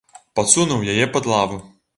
Падсунуў 0.39 0.89
яе 0.95 1.05
пад 1.19 1.33
лаву. 1.33 1.65